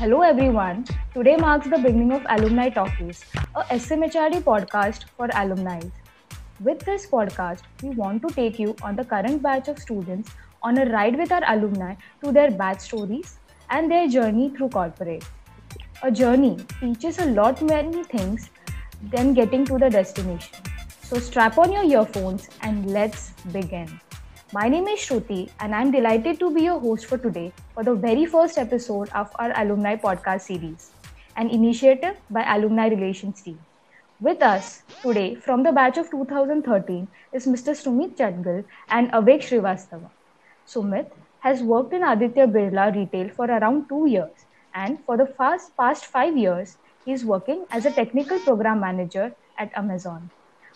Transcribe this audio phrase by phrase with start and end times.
[0.00, 0.86] Hello everyone.
[1.12, 3.22] Today marks the beginning of Alumni Talkies,
[3.54, 5.78] a SMHRD podcast for alumni.
[6.58, 10.30] With this podcast, we want to take you on the current batch of students
[10.62, 13.38] on a ride with our alumni to their batch stories
[13.68, 15.22] and their journey through corporate.
[16.02, 18.48] A journey teaches a lot many things
[19.10, 20.56] than getting to the destination.
[21.02, 24.00] So strap on your earphones and let's begin.
[24.52, 27.94] My name is Shruti, and I'm delighted to be your host for today for the
[27.94, 30.90] very first episode of our alumni podcast series,
[31.36, 33.60] an initiative by Alumni Relations team.
[34.20, 37.76] With us today from the batch of 2013 is Mr.
[37.82, 40.10] Sumit Chandgal and Avik Srivastava.
[40.66, 41.06] Sumit
[41.38, 46.06] has worked in Aditya Birla retail for around two years, and for the past, past
[46.06, 50.28] five years, he is working as a technical program manager at Amazon.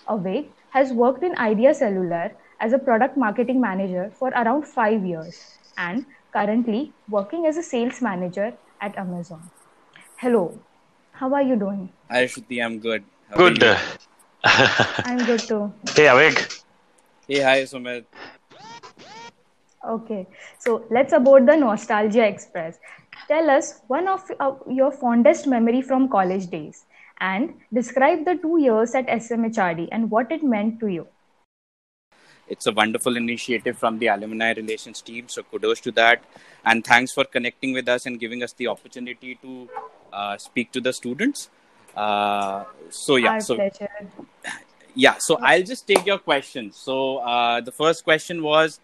[0.09, 2.31] Avik has worked in Idea Cellular
[2.61, 8.01] as a product marketing manager for around five years and currently working as a sales
[8.01, 9.51] manager at Amazon.
[10.17, 10.59] Hello,
[11.13, 11.89] how are you doing?
[12.11, 13.05] Hi, Shruti, I'm good.
[13.31, 13.63] How Good.
[14.45, 15.73] I'm good too.
[15.95, 16.63] hey, Avik.
[17.27, 18.05] Hey, hi, Sumit.
[19.87, 20.27] Okay,
[20.59, 22.79] so let's aboard the Nostalgia Express.
[23.29, 26.85] Tell us one of uh, your fondest memory from college days
[27.21, 31.07] and describe the two years at SMHRD and what it meant to you.
[32.49, 36.23] It's a wonderful initiative from the Alumni Relations team, so kudos to that.
[36.65, 39.69] And thanks for connecting with us and giving us the opportunity to
[40.13, 41.49] uh, speak to the students.
[41.97, 43.89] Uh, so, yeah, Our so pleasure.
[44.97, 48.79] yeah so i'll just take your questions so uh, the first question was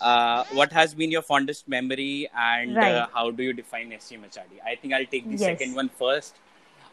[0.00, 4.74] uh, what has been your fondest memory and uh, how do you define scmhrd i
[4.74, 5.40] think i'll take the Yes.
[5.58, 6.34] second one first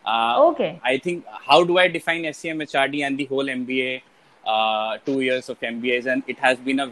[0.05, 0.79] uh, Okay.
[0.83, 4.01] i think how do i define scmhrd and the whole mba
[4.45, 6.91] uh, two years of mbas and it has been a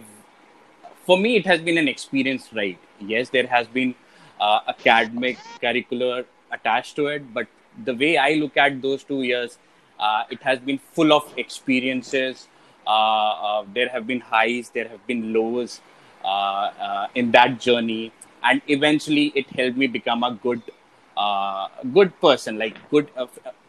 [1.05, 3.95] for me it has been an experience right yes there has been
[4.39, 7.47] uh, academic curricular attached to it but
[7.86, 9.58] the way i look at those two years
[9.99, 12.48] uh, it has been full of experiences.
[12.88, 15.80] Uh, uh, there have been highs there have been lows
[16.26, 18.11] uh, in that journey
[18.43, 20.61] and eventually it helped me become a good
[21.93, 23.09] good person like good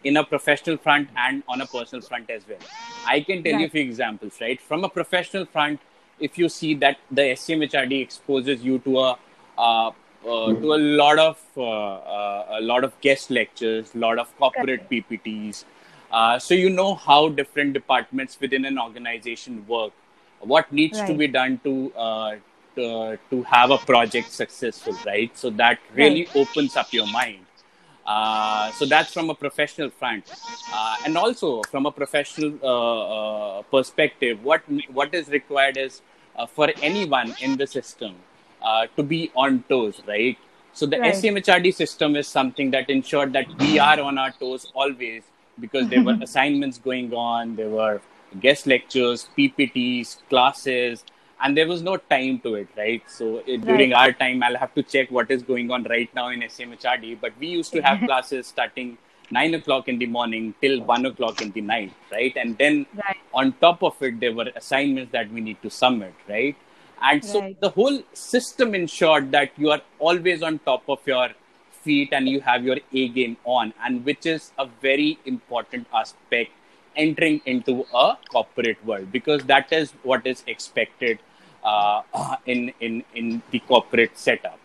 [0.05, 2.59] in a professional front and on a personal front as well.
[3.07, 4.61] I can tell you a few examples right?
[4.61, 5.81] From a professional front
[6.19, 9.19] if you see that the SCMHRD exposes you to a
[9.59, 9.91] uh,
[10.27, 14.37] uh, to a lot of uh, uh, a lot of guest lectures, a lot of
[14.37, 15.65] corporate PPTs,
[16.13, 19.93] uh, so you know how different departments within an organization work,
[20.41, 22.37] what needs to be done to uh,
[22.77, 25.37] to, to have a project successful, right?
[25.37, 27.47] So that really opens up your mind.
[28.13, 30.25] Uh, so that's from a professional front,
[30.73, 34.43] uh, and also from a professional uh, uh, perspective.
[34.51, 34.63] What
[35.01, 36.03] what is required is
[36.37, 38.17] uh, for anyone in the system
[38.63, 40.37] uh, to be on toes, right?
[40.73, 41.15] So the Right.
[41.15, 45.23] SCMHRD system is something that ensured that we are on our toes always
[45.61, 48.01] because there were assignments going on, there were
[48.41, 51.05] guest lectures, PPTs, classes,
[51.43, 53.03] and there was no time to it, right?
[53.09, 56.29] So uh, during our time, I'll have to check what is going on right now
[56.29, 57.19] in SMHRD.
[57.21, 58.99] But we used to have classes starting
[59.31, 62.37] nine o'clock in the morning till one o'clock in the night, right?
[62.37, 63.17] And then Right.
[63.33, 66.57] on top of it, there were assignments that we need to submit, right?
[67.03, 67.57] And so Right.
[67.61, 71.29] the whole system ensured that you are always on top of your
[71.83, 76.51] feet and you have your A game on, and which is a very important aspect
[76.97, 81.19] entering into a corporate world because that is what is expected
[81.65, 82.03] uh,
[82.47, 84.59] in, in, in the corporate setup,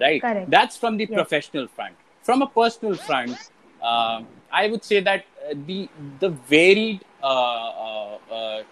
[0.00, 0.24] right?
[0.24, 0.50] Correct.
[0.50, 1.14] That's from the Yes.
[1.14, 1.94] professional front.
[2.22, 3.38] From a personal front,
[3.82, 5.88] uh, I would say that uh, the
[6.20, 8.62] the varied uh, uh, uh,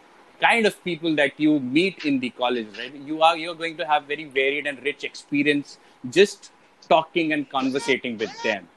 [0.41, 2.95] kind of people that you meet in the college, right?
[2.95, 5.79] You are you're going to have very varied and rich experience
[6.11, 6.51] just
[6.89, 8.69] talking and conversating with them,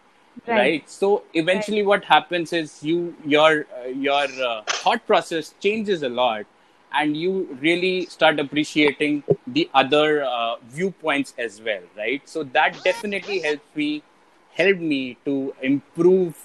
[0.47, 0.57] Right.
[0.57, 0.89] right?
[0.89, 6.45] So eventually, what happens is you your uh, your uh, thought process changes a lot,
[6.93, 12.21] and you really start appreciating the other uh, viewpoints as well, right?
[12.27, 14.03] So that definitely helped me
[14.53, 16.35] helped me to improve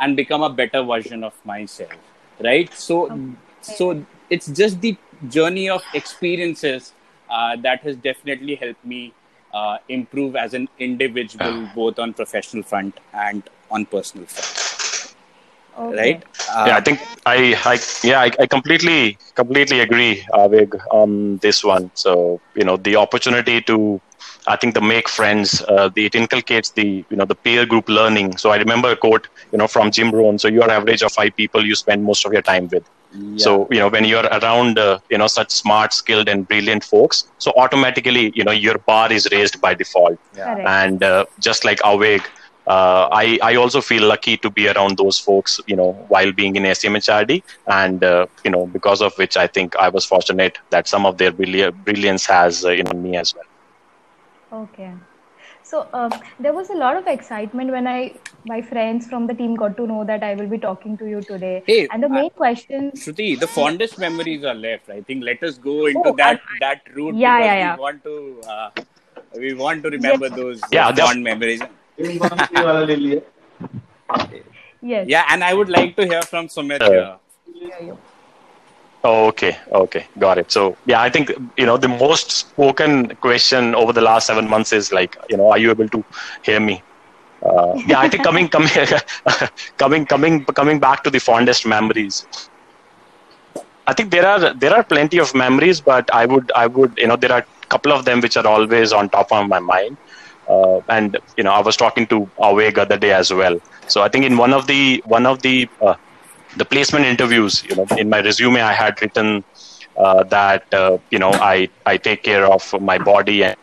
[0.00, 1.92] and become a better version of myself
[2.40, 2.72] right?
[2.74, 3.20] So
[3.60, 4.96] so it's just the
[5.28, 6.92] journey of experiences
[7.28, 9.12] uh, that has definitely helped me
[9.52, 14.67] uh, improve as an individual both on professional front and on personal front
[15.78, 15.96] Okay.
[15.98, 16.22] right
[16.54, 21.64] uh, yeah, I think I, I yeah, I, I completely, completely agree, Avik, on this
[21.64, 21.90] one.
[21.94, 24.00] So you know, the opportunity to,
[24.46, 27.88] I think, the make friends, uh, the, it inculcates the you know the peer group
[27.88, 28.36] learning.
[28.38, 30.38] So I remember a quote, you know, from Jim Rohn.
[30.38, 32.84] So your average of five people you spend most of your time with.
[33.12, 33.36] yeah.
[33.36, 37.24] So you know, when you're around, uh, you know, such smart, skilled, and brilliant folks,
[37.38, 40.18] so automatically, you know, your bar is raised by default.
[40.36, 40.56] yeah.
[40.64, 42.26] And uh, just like Avik,
[42.68, 46.54] uh, I, I also feel lucky to be around those folks, you know, while being
[46.56, 47.42] in SCMHRD.
[47.66, 51.16] And, uh, you know, because of which I think I was fortunate that some of
[51.16, 54.62] their brilliance has, uh, you know, me as well.
[54.64, 54.92] Okay.
[55.62, 56.10] So um,
[56.40, 58.14] there was a lot of excitement when I,
[58.46, 61.20] my friends from the team got to know that I will be talking to you
[61.20, 61.62] today.
[61.66, 64.88] Hey, and the main question, Shruti, the fondest memories are left.
[64.88, 67.16] I think let us go into oh, that I, that route.
[67.16, 67.76] Yeah, yeah, yeah.
[67.76, 68.70] We want to, uh,
[69.36, 71.60] we want to remember those yeah, fond memories.
[74.82, 75.08] Yes.
[75.08, 77.16] Yeah, and I would like to hear from Sumit uh,
[79.04, 80.50] Oh, okay, okay, got it.
[80.50, 84.72] So yeah, I think you know the most spoken question over the last seven months
[84.72, 86.04] is like, you know, are you able to
[86.42, 86.82] hear me?
[87.42, 88.68] Uh, yeah, I think coming, coming,
[89.76, 92.26] coming, coming, coming back to the fondest memories.
[93.86, 97.06] I think there are there are plenty of memories, but I would I would you
[97.06, 99.96] know there are a couple of them which are always on top of my mind.
[100.48, 103.60] Uh, and you know, I was talking to Avik the other day as well.
[103.86, 105.94] So I think in one of the one of the uh,
[106.56, 109.44] the placement interviews, you know, in my resume, I had written
[109.96, 113.56] uh, that uh, you know I I take care of my body and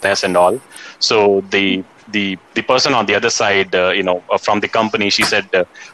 [0.00, 0.60] this and all.
[0.98, 4.68] So the the the person on the other side, uh, you know, uh, from the
[4.68, 5.46] company, she said,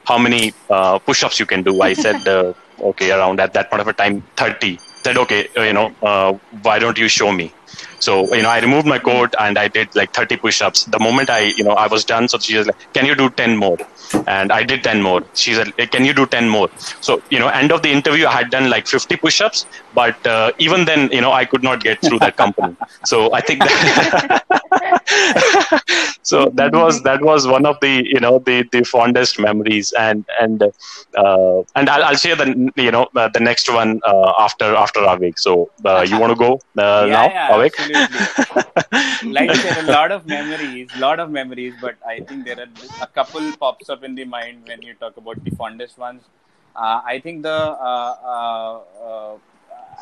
[0.04, 0.54] "How many
[1.04, 2.26] push-ups you can do?" I said,
[2.80, 5.88] "Okay, around at that point of a time, 30." Said, "Okay, you know,
[6.62, 7.52] why don't you show me?"
[7.98, 10.84] So, you know, I removed my coat and I did like 30 push-ups.
[10.84, 13.30] The moment I, you know, I was done, so she was like, can you do
[13.30, 13.78] 10 more?
[14.26, 15.22] And I did 10 more.
[15.34, 16.68] She said, can you do 10 more?
[17.00, 20.52] So, you know, end of the interview, I had done like 50 push-ups, but uh,
[20.58, 22.76] even then, you know, I could not get through that company.
[23.04, 24.42] so I think that,
[26.22, 30.24] so that was, that was one of the, you know, the, the fondest memories and,
[30.40, 34.74] and, uh, and I'll, I'll share the, you know, uh, the next one uh, after,
[34.74, 35.38] after Avik.
[35.38, 37.74] So uh, you want to go uh, yeah, now, yeah, Avik?
[37.78, 39.32] absolutely.
[39.32, 42.68] like there are a lot of memories, lot of memories, but I think there are
[43.02, 46.22] a couple pops up in the mind when you talk about the fondest ones.
[46.74, 49.36] Uh, I think the uh, uh, uh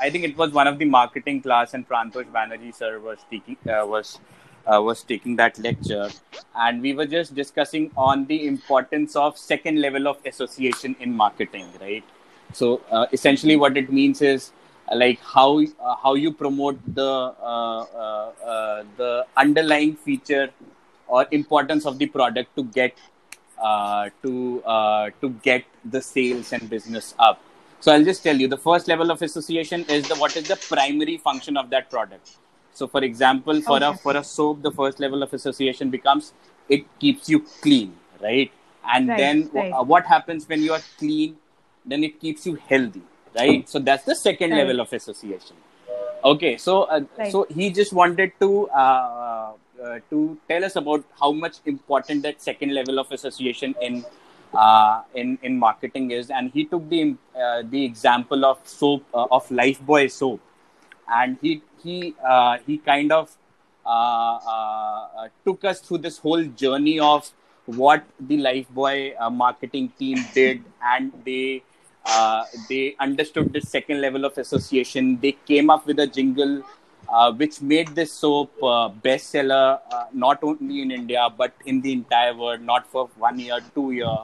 [0.01, 3.57] I think it was one of the marketing class, and Prantosh Banerjee sir was taking
[3.69, 4.19] uh, was
[4.67, 6.11] uh, was taking that lecture,
[6.57, 11.69] and we were just discussing on the importance of second level of association in marketing,
[11.81, 12.05] right?
[12.53, 12.81] So
[13.13, 14.53] essentially, what it means is
[14.93, 20.51] like how uh, how you promote the uh, uh, uh, the underlying feature
[21.07, 22.97] or importance of the product to get
[23.63, 27.41] uh, to uh, to get the sales and business up.
[27.81, 30.57] So i'll just tell you the first level of association is the what is the
[30.57, 32.37] primary function of that product.
[32.73, 33.87] So for example for okay.
[33.87, 36.33] a for a soap the first level of association becomes
[36.69, 38.51] it keeps you clean right?
[38.87, 39.87] And right, then right.
[39.87, 41.37] what happens when you are clean?
[41.87, 43.03] Then it keeps you healthy
[43.37, 43.69] right?
[43.69, 44.59] So that's the second right.
[44.59, 45.57] level of association.
[46.25, 47.31] Okay so uh, right.
[47.31, 49.53] so he just wanted to uh,
[49.85, 54.05] uh, to tell us about how much important that second level of association in
[54.55, 56.31] uh, in in marketing is.
[56.31, 60.41] And he took the uh, the example of soap uh, of lifebuoy soap.
[61.09, 62.15] And he he
[62.67, 63.37] he kind of
[65.45, 67.31] took us through this whole journey of
[67.67, 70.65] what the lifebuoy marketing team did.
[70.83, 71.63] And they
[72.06, 75.20] uh, they understood the second level of association.
[75.22, 76.64] They came up with a jingle
[77.10, 81.92] uh, which made this soap uh, bestseller uh, not only in India but in the
[81.92, 84.18] entire world, not for one year, two year,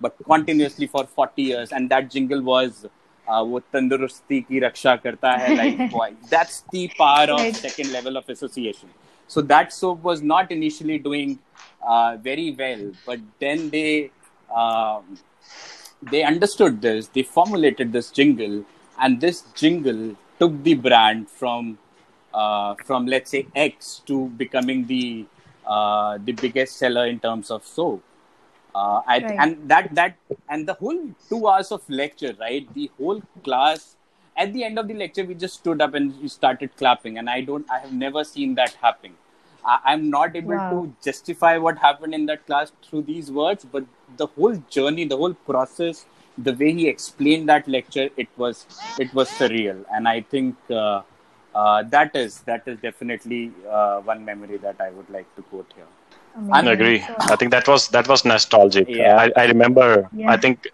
[0.00, 1.72] but continuously for 40 years.
[1.72, 2.86] And that jingle was
[3.28, 8.16] uh, वो तंदुरुस्ती की रक्षा करता है life boy that's the power of second level
[8.16, 8.88] of association
[9.28, 11.38] so that soap was not initially doing
[11.86, 13.70] uh, very well but then
[16.01, 18.65] they understood this, they formulated this jingle,
[18.99, 21.77] and this jingle took the brand from
[22.33, 25.25] uh, from let's say X to becoming the
[25.65, 28.03] uh, the biggest seller in terms of soap.
[28.75, 29.37] Uh, I, right.
[29.39, 30.17] And that that
[30.49, 32.71] and the whole two hours of lecture, right?
[32.73, 33.95] The whole class.
[34.39, 37.27] At the end of the lecture, we just stood up and we started clapping, and
[37.27, 37.65] I don't.
[37.71, 39.15] I have never seen that happening.
[39.65, 40.69] I, am not able wow.
[40.71, 43.83] to justify what happened in that class through these words, but
[44.15, 46.05] the whole journey, the whole process,
[46.37, 48.65] the way he explained that lecture, it was
[48.99, 51.01] it was surreal, and I think uh,
[51.55, 55.71] uh, that is that is definitely uh, one memory that I would like to quote
[55.75, 55.85] here.
[56.51, 57.03] I agree.
[57.19, 58.87] I think that was that was nostalgic.
[58.87, 59.17] Yeah.
[59.17, 60.07] I, I remember.
[60.13, 60.31] Yeah.
[60.31, 60.67] I think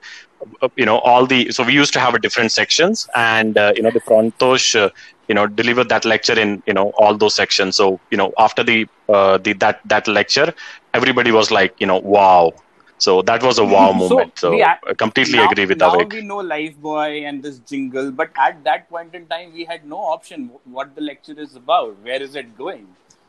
[0.61, 3.71] uh, you know all the so we used to have a different sections, and uh,
[3.75, 4.89] you know the Prantosh uh,
[5.27, 7.77] you know delivered that lecture in you know all those sections.
[7.77, 10.53] So you know after the uh, the that that lecture,
[10.93, 12.51] everybody was like you know wow.
[12.97, 14.31] So that was a wow moment.
[14.35, 16.13] So, so I completely now, agree with now Avik.
[16.13, 19.97] we know Lifebuoy and this jingle, but at that point in time, we had no
[19.97, 21.97] option what the lecture is about.
[22.03, 22.87] Where is it going?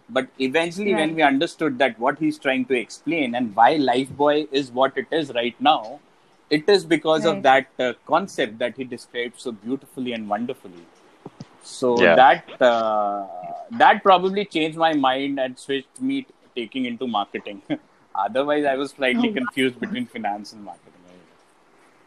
[0.08, 0.96] but eventually Right.
[0.96, 5.06] when we understood that what he's trying to explain and why lifebuoy is what it
[5.10, 5.98] is right now
[6.50, 10.84] it is because of that uh, concept that he described so beautifully and wonderfully
[11.62, 12.14] so Yeah.
[12.20, 13.26] that uh,
[13.70, 17.62] that probably changed my mind and switched me t- taking into marketing
[18.14, 19.38] otherwise i was slightly Oh, wow.
[19.40, 20.90] confused between finance and marketing.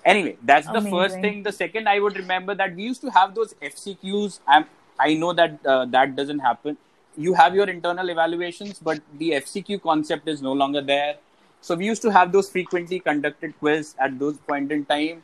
[0.05, 1.43] Anyway that's the first thing.
[1.43, 4.65] The second i would remember that we used to have those fcqs I'm,
[4.99, 6.77] i know that uh, that doesn't happen.
[7.17, 11.15] You have your internal evaluations but the fcq concept is no longer there.
[11.61, 15.23] So we used to have those frequently conducted quiz at those point in time.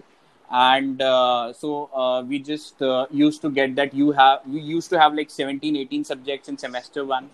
[0.52, 4.90] And uh, so uh, we just uh, used to get that you have we used
[4.90, 7.30] to have like 17 18 subjects in semester one.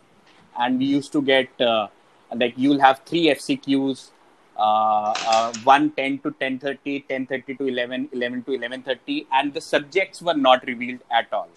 [0.60, 1.88] And we used to get uh,
[2.36, 4.10] like you'll have three fcqs
[4.58, 10.22] uh, uh, 1 10 to 10.30 10.30 to 11 11 to 11.30 and the subjects
[10.22, 11.50] were not revealed at all.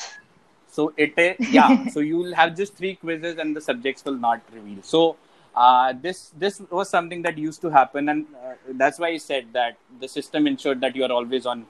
[0.68, 4.40] So it is yeah so you'll have just three quizzes and the subjects will not
[4.52, 4.82] reveal.
[4.82, 5.16] So
[5.54, 9.46] uh, this this was something that used to happen and uh, that's why i said
[9.52, 11.66] that the system ensured that you are always on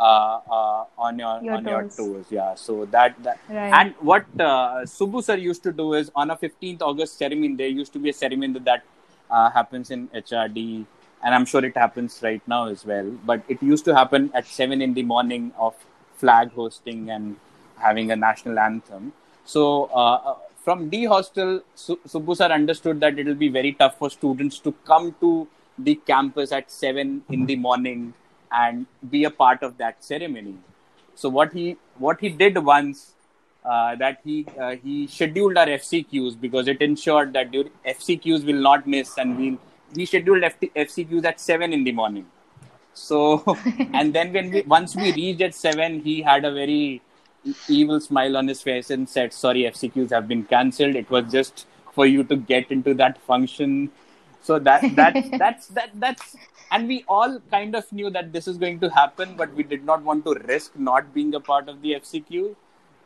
[0.00, 1.96] uh, uh, on your, Your on your toes.
[1.96, 3.72] toes yeah so that, that Right.
[3.74, 7.68] and what uh, Subbu sir used to do is on a 15th August ceremony, there
[7.68, 8.82] used to be a ceremony that
[9.30, 10.84] uh, happens in HRD,
[11.22, 13.10] and I'm sure it happens right now as well.
[13.24, 15.74] But it used to happen at 7 in the morning of
[16.16, 17.36] flag hosting and
[17.78, 19.12] having a national anthem.
[19.44, 20.34] So uh, uh,
[20.64, 24.58] from D hostel, Su- Subbu sir understood that it will be very tough for students
[24.60, 25.48] to come to
[25.78, 28.14] the campus at 7 in the morning
[28.52, 30.56] and be a part of that ceremony.
[31.14, 33.12] So what he what he did once
[33.64, 38.86] uh, that he uh, he scheduled our FCQs because it ensured that FCQs will not
[38.86, 39.58] miss and we
[39.94, 42.26] we scheduled FT, FCQs at seven in the morning.
[42.92, 43.56] So
[43.92, 47.02] and then when we once we reached at seven, he had a very
[47.68, 50.96] evil smile on his face and said, "Sorry, FCQs have been cancelled.
[50.96, 53.90] It was just for you to get into that function."
[54.42, 56.36] So that that that's that that's
[56.70, 59.84] and we all kind of knew that this is going to happen, but we did
[59.84, 62.54] not want to risk not being a part of the FCQ.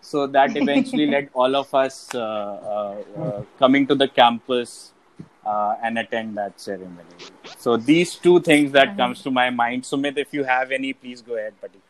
[0.01, 4.93] So that eventually led all of us uh, uh, uh, coming to the campus
[5.45, 7.17] uh, and attend that ceremony.
[7.59, 9.83] So these two things that comes to my mind.
[9.83, 11.81] Sumit, if you have any, please go ahead, buddy.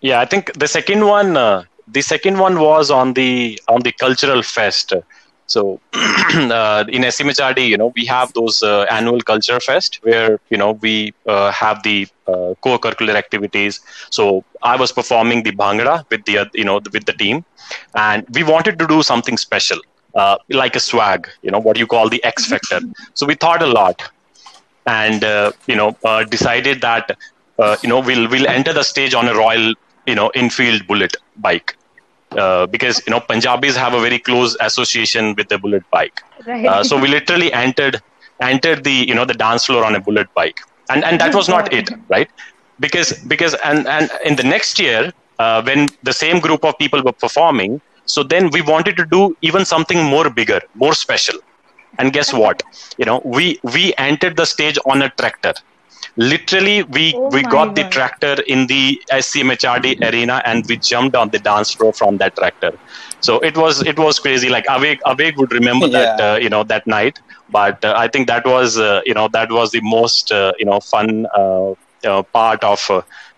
[0.00, 3.92] Yeah, I think the second one, uh, the second one was on the on the
[3.92, 4.92] cultural fest.
[5.46, 10.56] So uh, in SMHRD, you know, we have those uh, annual culture fest where you
[10.58, 13.80] know we uh, have the uh, co-curricular activities.
[14.10, 17.44] So I was performing the bhangra with the oth- you know with the team,
[17.94, 19.78] and we wanted to do something special,
[20.14, 22.80] uh, like a swag, you know, what you call the X factor.
[23.14, 24.02] So we thought a lot,
[24.86, 27.16] and uh, you know uh, decided that
[27.58, 29.74] uh, you know we'll we'll enter the stage on a royal
[30.06, 31.76] you know Enfield bullet bike
[32.32, 36.20] uh, because you know Punjabis have a very close association with the bullet bike.
[36.46, 36.66] Right.
[36.66, 38.00] Uh, so we literally entered
[38.40, 41.48] entered the you know the dance floor on a bullet bike, and and that was
[41.48, 42.28] not it, right?
[42.80, 47.02] Because because and and in the next year uh, when the same group of people
[47.02, 51.38] were performing, so then we wanted to do even something more bigger, more special.
[51.98, 52.62] And guess what?
[52.98, 55.54] You know, we we entered the stage on a tractor.
[56.16, 61.16] Literally, we Oh we my got the tractor in the SCMHRD arena, and we jumped
[61.16, 62.72] on the dance floor from that tractor.
[63.20, 64.48] So it was it was crazy.
[64.48, 67.20] Like Avik Avik would remember that uh, you know that night,
[67.50, 70.66] but uh, I think that was uh, you know that was the most uh, you
[70.66, 71.72] know fun uh,
[72.04, 72.80] uh, part of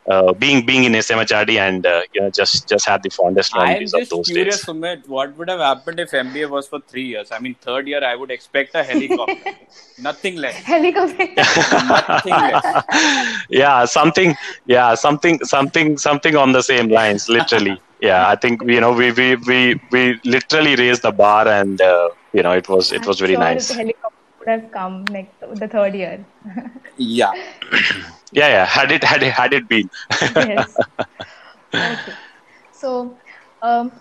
[0.09, 3.61] uh, being being in SMHRD and uh, you know just just had the fondest I
[3.61, 4.65] am memories of just those curious, days.
[4.65, 7.31] Sumit, what would have happened if MBA was for three years?
[7.31, 9.53] I mean, third year, I would expect a helicopter.
[9.99, 10.55] Nothing less.
[10.55, 11.27] Helicopter.
[11.37, 13.45] Nothing less.
[13.51, 14.35] yeah, something.
[14.67, 17.29] Yeah, something something something on the same lines.
[17.29, 17.79] Literally.
[18.01, 22.09] Yeah, I think you know we we we we literally raised the bar and uh,
[22.33, 23.95] you know it was it was very I'm sure nice.
[24.45, 26.77] The helicopter would have come next the third year.
[26.97, 27.33] Yeah.
[28.33, 28.67] Yeah, yeah.
[28.67, 29.89] Had it had it had it been.
[30.35, 30.81] yes.
[31.85, 32.19] Okay.
[32.71, 33.19] So,
[33.63, 33.93] um,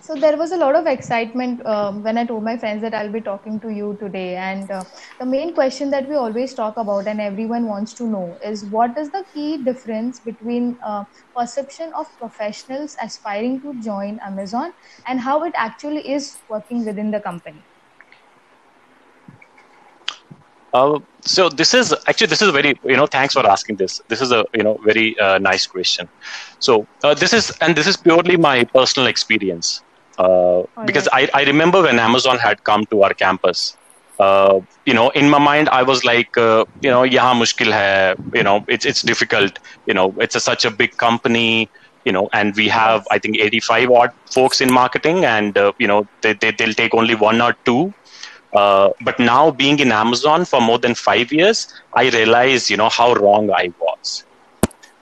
[0.00, 3.12] so there was a lot of excitement um, when I told my friends that I'll
[3.12, 4.36] be talking to you today.
[4.36, 4.84] And uh,
[5.18, 8.96] the main question that we always talk about and everyone wants to know is what
[8.98, 11.04] is the key difference between uh,
[11.36, 14.72] perception of professionals aspiring to join Amazon
[15.06, 17.71] and how it actually is working within the company?
[20.72, 24.00] Uh, so this is actually this is very you know thanks for asking this.
[24.08, 26.08] This is a you know very uh, nice question.
[26.58, 29.82] So uh, this is and this is purely my personal experience
[30.18, 33.76] uh, because I, I remember when Amazon had come to our campus.
[34.18, 38.14] Uh, you know, in my mind, I was like, uh, you know, yahan mushkil hai.
[38.34, 39.58] You know, it's it's difficult.
[39.86, 41.68] You know, it's a, such a big company.
[42.04, 45.86] you know and we have i think 85 odd folks in marketing and uh, you
[45.86, 47.94] know they, they, they'll take only one or two
[48.54, 52.88] uh, but now being in amazon for more than five years i realized you know
[52.88, 54.24] how wrong i was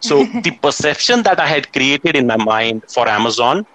[0.01, 3.67] so the perception that i had created in my mind for amazon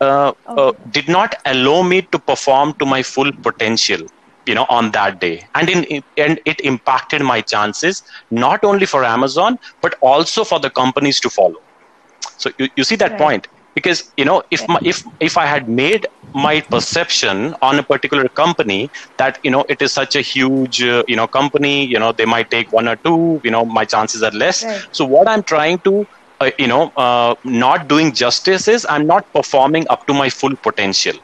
[0.00, 0.78] uh, uh, okay.
[0.90, 4.00] did not allow me to perform to my full potential
[4.46, 9.04] you know on that day and in and it impacted my chances not only for
[9.04, 11.60] amazon but also for the companies to follow
[12.36, 13.20] so you, you see that right.
[13.20, 17.82] point because you know if my, if if i had made my perception on a
[17.82, 21.98] particular company that you know it is such a huge uh, you know company you
[21.98, 24.64] know they might take one or two you know my chances are less.
[24.64, 24.82] Right.
[24.92, 26.06] so what i'm trying to
[26.40, 30.56] uh, you know uh, not doing justice is i'm not performing up to my full
[30.62, 31.14] potential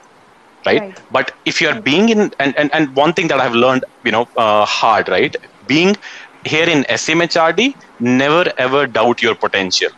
[0.66, 0.98] right, right.
[1.10, 4.26] but if you're being in and, and and one thing that i've learned you know
[4.36, 5.34] uh, hard right?
[5.66, 5.96] Being
[6.44, 9.88] here in smhrd never ever doubt your potential.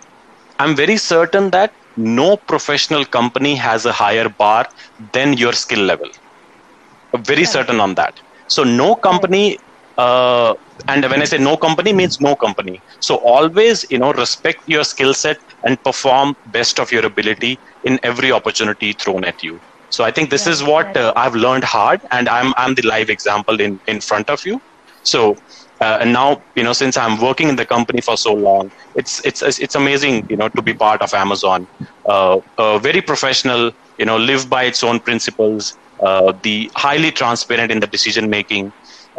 [0.59, 4.67] I'm very certain that no professional company has a higher bar
[5.13, 6.09] than your skill level
[7.27, 7.45] very right.
[7.45, 8.15] certain on that
[8.49, 9.59] so no company
[9.97, 10.55] uh,
[10.89, 14.85] and when i say no company means no company so always you know respect your
[14.85, 20.05] skill set and perform best of your ability in every opportunity thrown at you so
[20.05, 23.09] I think this yeah, is what uh, I've learned hard, and I'm I'm the live
[23.11, 24.61] example in in front of you.
[25.03, 25.37] So.
[25.81, 29.25] Uh, and now, you know, since I'm working in the company for so long, it's
[29.25, 31.69] it's it's amazing, you know, to be part of Amazon.
[32.09, 35.77] Uh, uh, very professional, you know, live by its own principles.
[36.05, 38.73] Uh, the highly transparent in the decision making,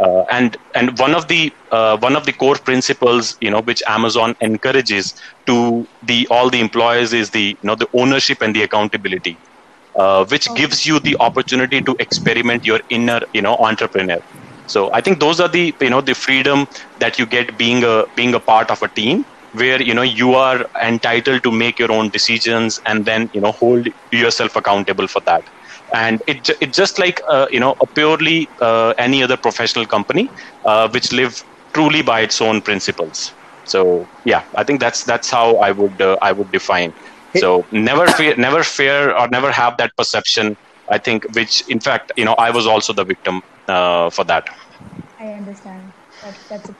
[0.04, 3.82] uh, and and one of the uh, one of the core principles you know which
[3.88, 5.14] amazon encourages
[5.46, 9.40] to the all the employees is the you know the ownership and the accountability
[9.96, 14.20] uh, which gives you the opportunity to experiment your inner you know entrepreneur
[14.74, 16.68] so i think those are the you know the freedom
[17.00, 19.26] that you get being a being a part of a team
[19.62, 23.52] where you know you are entitled to make your own decisions and then you know
[23.52, 25.44] hold yourself accountable for that
[25.94, 30.26] and it it just like uh, you know a purely uh, any other professional company
[30.66, 33.34] uh, which live truly by its own principles
[33.74, 36.94] so yeah i think that's that's how i would uh, i would define
[37.34, 40.58] so never fear, never fear, or never have that perception.
[40.90, 44.50] I think, which in fact, you know, I was also the victim uh, for that.
[45.22, 45.94] I understand.
[46.24, 46.76] That, that's a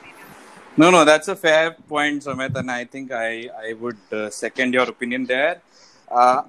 [0.76, 4.72] no, no, that's a fair point, Sumit, and I think I I would uh, second
[4.72, 5.60] your opinion there.
[6.10, 6.42] Uh,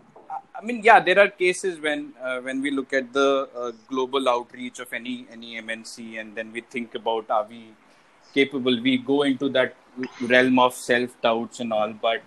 [0.56, 4.30] I mean, yeah, there are cases when uh, when we look at the uh, global
[4.30, 7.62] outreach of any any MNC, and then we think about are we
[8.34, 8.82] capable?
[8.90, 9.76] We go into that
[10.22, 12.22] realm of self doubts and all, but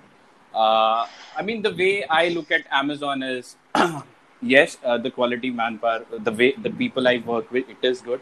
[0.54, 3.56] uh, I mean, the way I look at Amazon is,
[4.42, 8.20] yes, uh, the quality manpower, the way the people I work with, it is good.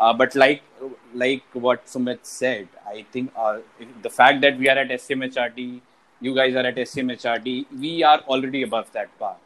[0.00, 0.62] Uh, but like
[1.14, 3.58] like what Sumit said, I think uh,
[4.02, 5.80] the fact that we are at SCMHRD,
[6.20, 9.36] you guys are at SCMHRD, we are already above that bar,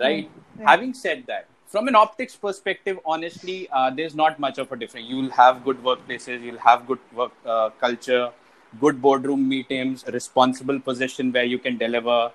[0.00, 0.28] right?
[0.58, 0.68] right.
[0.68, 5.06] Having said that, from an optics perspective, honestly, uh, there's not much of a difference.
[5.08, 8.32] You'll have good workplaces, you'll have good work uh, culture
[8.80, 12.32] good boardroom meetings, responsible position where you can deliver,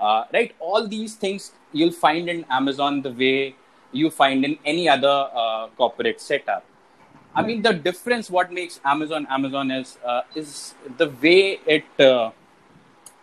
[0.00, 0.54] uh, right?
[0.60, 3.54] All these things you'll find in Amazon the way
[3.92, 6.64] you find in any other uh, corporate setup.
[7.34, 12.30] I mean, the difference, what makes Amazon Amazon is uh, is the way it uh,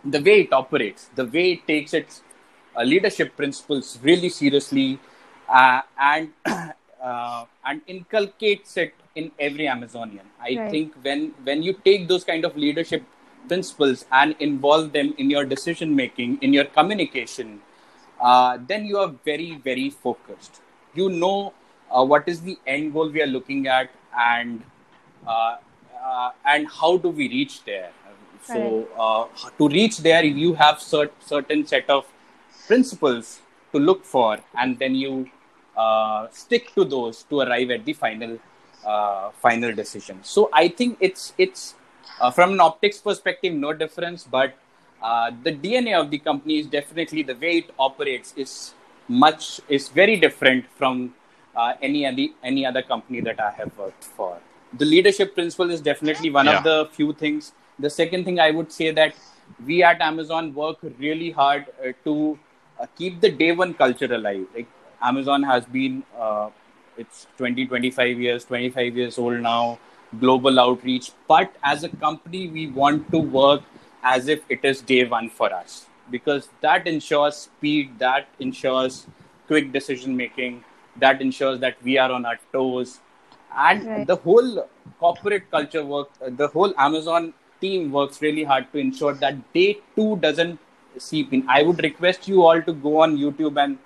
[0.04, 2.22] the way it operates, the way it takes its
[2.76, 4.98] uh, leadership principles really seriously,
[5.48, 6.30] uh, and
[7.66, 10.26] and inculcates it in every Amazonian.
[10.40, 10.70] I right.
[10.70, 13.02] think when when you take those kind of leadership
[13.48, 17.60] principles and involve them in your decision making, in your communication,
[18.20, 20.60] uh, then you are very very focused.
[20.94, 21.52] You know
[21.90, 24.62] uh, what is the end goal we are looking at, and
[25.26, 25.56] uh,
[26.04, 27.90] uh and how do we reach there.
[28.42, 32.06] So uh, to reach there, you have cert- certain set of
[32.66, 33.40] principles
[33.72, 35.28] to look for, and then you
[35.76, 38.38] uh, stick to those to arrive at the final
[38.84, 40.20] uh, final decision.
[40.22, 41.74] So I think it's it's
[42.20, 44.54] uh, from an optics perspective, no difference, but
[45.02, 48.74] uh, the DNA of the company is definitely the way it operates is
[49.08, 51.14] much is very different from
[51.56, 54.38] uh, any other any other company that I have worked for.
[54.78, 56.58] The leadership principle is definitely one yeah.
[56.58, 57.52] of the few things.
[57.78, 59.14] The second thing I would say that
[59.64, 62.38] we at Amazon work really hard uh, to
[62.80, 64.46] uh, keep the day one culture alive.
[64.54, 64.68] Like
[65.00, 66.02] Amazon has been
[66.96, 69.78] it's 20 25 years 25 years old now
[70.20, 73.62] global outreach but as a company we want to work
[74.02, 79.06] as if it is day one for us because that ensures speed that ensures
[79.46, 80.64] quick decision making
[80.98, 83.00] that ensures that we are on our toes
[83.56, 84.06] and right.
[84.06, 84.68] the whole
[85.00, 90.16] corporate culture work the whole amazon team works really hard to ensure that day two
[90.16, 90.58] doesn't
[90.98, 91.44] seep in.
[91.48, 93.78] I would request you all to go on YouTube and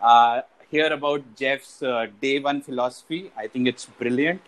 [0.00, 3.30] uh, hear about Jeff's uh, day one philosophy.
[3.36, 4.40] I think it's brilliant.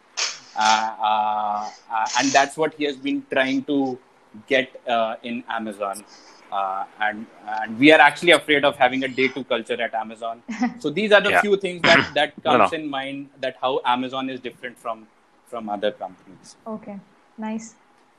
[0.56, 3.98] Uh, uh, uh, and that's what he has been trying to
[4.46, 4.80] get
[5.22, 6.04] in Amazon.
[6.52, 10.42] Uh, and and we are actually afraid of having a day two culture at Amazon.
[10.78, 11.40] So these are the yeah.
[11.40, 12.84] few things that that comes no, no.
[12.84, 15.06] in mind that how Amazon is different from
[15.46, 16.56] from other companies.
[16.66, 16.98] Okay,
[17.38, 17.74] nice,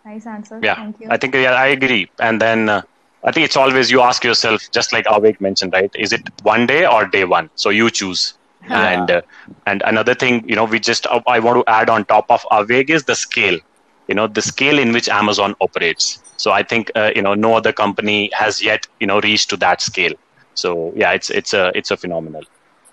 [0.06, 0.60] nice answer.
[0.62, 1.08] Yeah, Thank you.
[1.10, 2.10] I think yeah, I agree.
[2.20, 2.82] And then uh,
[3.24, 5.94] I think it's always you ask yourself, just like Avik mentioned, right?
[5.96, 7.50] Is it one day or day one?
[7.56, 8.36] So you choose.
[8.70, 8.90] Yeah.
[8.90, 9.22] And uh,
[9.66, 12.42] and another thing, you know, we just uh, I want to add on top of
[12.52, 13.60] Avik is the scale.
[14.08, 16.20] You know, the scale in which Amazon operates.
[16.38, 19.58] So I think uh, you know no other company has yet you know reached to
[19.58, 20.14] that scale.
[20.54, 22.44] So yeah, it's it's a it's a phenomenal.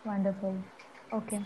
[0.05, 0.59] Wonderful.
[1.12, 1.40] Okay.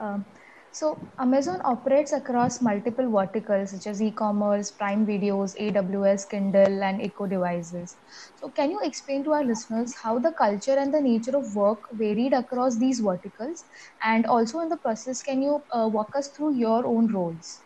[0.00, 0.24] Um,
[0.72, 7.26] so Amazon operates across multiple verticals such as e-commerce, Prime Videos, AWS, Kindle, and Echo
[7.26, 7.96] devices.
[8.36, 11.80] So can you explain to our listeners how the culture and the nature of work
[11.92, 13.64] varied across these verticals?
[14.02, 17.60] And also in the process, can you uh, walk us through your own roles?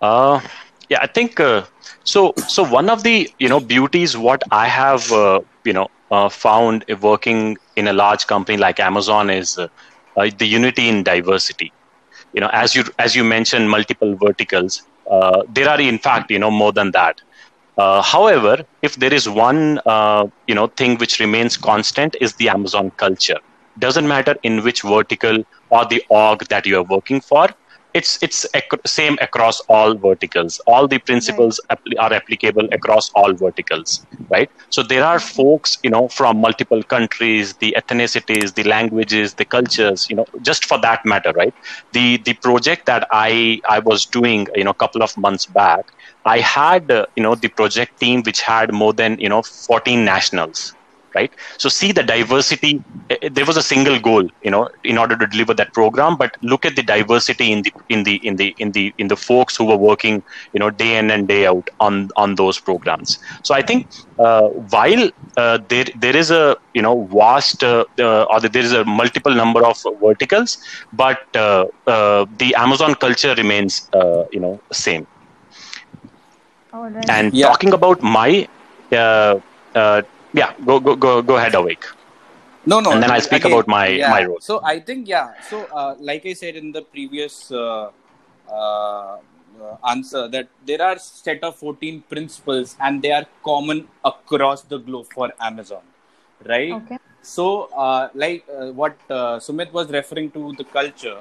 [0.00, 0.40] Uh,
[0.88, 1.64] yeah, I think uh,
[2.04, 2.34] so.
[2.46, 6.84] So one of the you know beauties what I have uh, you know uh, found
[7.00, 9.68] working in a large company like Amazon is uh,
[10.16, 11.72] uh, the unity in diversity.
[12.32, 14.82] You know, as you as you mentioned, multiple verticals.
[15.10, 17.16] Uh, there are in fact you know more than that.
[17.78, 19.80] However, if there is one
[20.46, 23.38] you know thing which remains constant is the Amazon culture.
[23.78, 27.48] Doesn't matter in which vertical or the org that you are working for
[27.94, 30.60] it's it's ac- same across all verticals.
[30.66, 31.78] All the principles right.
[31.98, 34.50] are applicable across all verticals right?
[34.70, 40.06] So there are folks you know from multiple countries the ethnicities the languages the cultures
[40.08, 41.54] you know just for that matter right?
[41.92, 45.92] The the project that i i was doing you know a couple of months back
[46.24, 50.04] i had uh, you know the project team which had more than you know 14
[50.04, 50.74] nationals
[51.14, 51.32] right?
[51.58, 52.82] So see the diversity.
[53.10, 56.16] Eh, eh, there was a single goal you know in order to deliver that program
[56.16, 59.16] but look at the diversity in the in the in the in the in the
[59.16, 60.22] folks who were working
[60.52, 63.18] you know day in and day out on on those programs.
[63.42, 63.86] So i think
[64.18, 68.72] uh, while uh, there there is a you know vast uh, uh or there is
[68.72, 70.58] a multiple number of verticals
[70.92, 73.88] but uh, uh, the amazon culture remains
[74.32, 75.06] you know same.
[77.08, 77.48] And yeah.
[77.48, 78.48] talking about my
[80.32, 81.84] yeah go go go go ahead Avik.
[82.66, 84.10] no no and then i speak again, about my yeah.
[84.10, 87.90] my role so i think yeah so uh, like i said in the previous uh,
[88.50, 89.18] uh,
[89.88, 95.06] answer that there are set of 14 principles and they are common across the globe
[95.14, 95.82] for amazon
[96.46, 96.98] right okay.
[97.20, 101.20] so uh, like uh, what uh, sumit was referring to the culture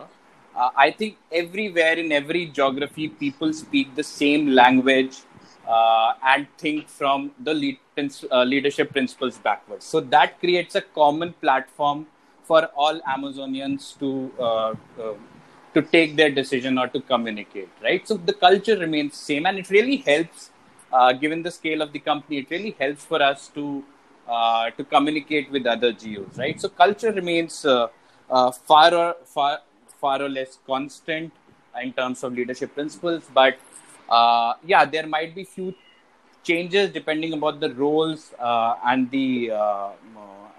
[0.86, 5.16] i think everywhere in every geography people speak the same language
[5.68, 7.78] uh, and think from the lead,
[8.32, 9.86] uh, leadership principles backwards.
[9.86, 12.08] So that creates a common platform
[12.44, 15.14] for all Amazonians to uh, uh,
[15.74, 17.70] to take their decision or to communicate.
[17.82, 18.06] Right.
[18.08, 20.50] So the culture remains same, and it really helps.
[20.92, 23.82] Uh, given the scale of the company, it really helps for us to
[24.28, 26.38] uh, to communicate with other geos.
[26.38, 26.60] Right.
[26.60, 29.60] So culture remains far or far
[30.02, 31.32] far or less constant
[31.82, 33.58] in terms of leadership principles, but
[34.12, 35.74] uh, yeah, there might be few
[36.44, 39.90] changes depending about the roles uh, and the uh,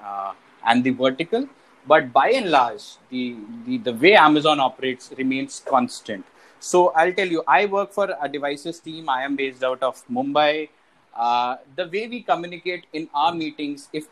[0.05, 0.33] uh,
[0.67, 1.49] and the vertical.
[1.87, 3.37] But by and large, the,
[3.67, 6.25] the the way Amazon operates remains constant.
[6.61, 9.09] So I'll tell you, I work for a devices team.
[9.09, 10.69] I am based out of Mumbai.
[11.15, 14.07] Uh, the way we communicate in our meetings, if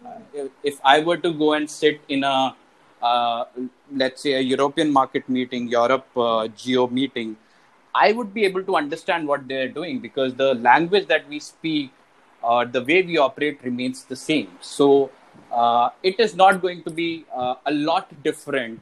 [0.63, 2.55] if I were to go and sit in a
[3.03, 3.45] uh,
[3.95, 7.37] let's say a European market meeting, Europe uh, geo meeting,
[7.95, 11.93] I would be able to understand what they're doing because the language that we speak
[12.43, 14.49] or uh, the way we operate remains the same.
[14.61, 15.11] So
[15.53, 18.81] uh, it is not going to be uh, a lot different.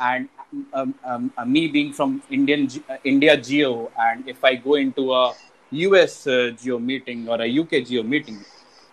[0.00, 0.28] And
[0.72, 5.12] um, um, uh, me being from Indian uh, India Geo, and if I go into
[5.12, 5.34] a
[5.70, 8.38] US uh, Geo meeting or a UK Geo meeting,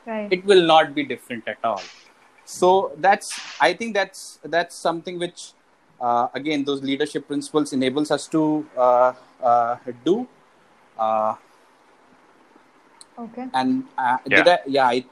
[0.06, 0.32] right.
[0.32, 1.82] it will not be different at all.
[2.45, 5.53] So that's I think that's that's something which
[6.01, 8.65] uh, again those leadership principles enables us to
[10.06, 10.28] do.
[13.19, 13.47] Okay.
[13.54, 14.38] and yeah.
[14.38, 15.06] did i yeah I,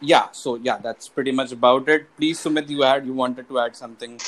[0.00, 2.08] yeah so yeah that's pretty much about it.
[2.16, 4.18] Please sumit you add you wanted to add something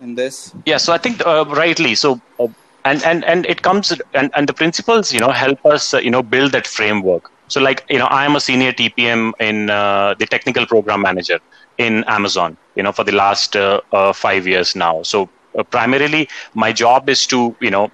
[0.00, 0.52] in this?
[0.66, 2.48] Yeah so i think uh, rightly so uh,
[2.84, 6.10] and and and it comes and and the principles you know help us uh, you
[6.10, 7.30] know build that framework.
[7.48, 11.38] So like you know i am a senior tpm in the technical program manager
[11.78, 15.02] in amazon you know for the last uh, uh, five years now.
[15.02, 15.28] So uh,
[15.70, 17.90] primarily, my job is to you know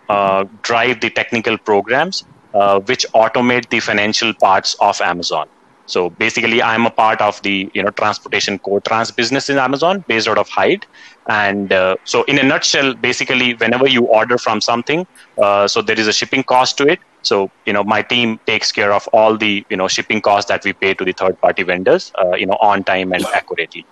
[0.62, 5.48] drive the technical programs uh, which automate the financial parts of Amazon.
[5.86, 10.04] So basically, I'm a part of the you know transportation core trans business in Amazon,
[10.06, 10.84] based out of Hyde.
[11.28, 15.06] And uh, so, in a nutshell, basically, whenever you order from something,
[15.38, 17.00] uh, so there is a shipping cost to it.
[17.22, 20.62] So you know, my team takes care of all the you know shipping costs that
[20.64, 23.86] we pay to the third-party vendors, uh, you know, on time and accurately.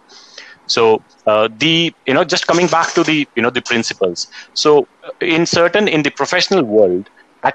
[0.67, 4.27] So uh, the you know just coming back to the you know the principles.
[4.55, 4.89] So
[5.21, 7.09] in certain in the professional world,